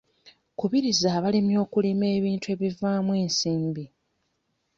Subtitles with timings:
[0.59, 3.85] Kubiriza abalimi okulima ebintu ebivaamu ensimbi.